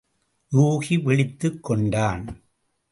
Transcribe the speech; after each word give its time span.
யூகி 0.51 1.01
விழித்துக் 1.03 1.63
கொண்டான். 1.63 2.25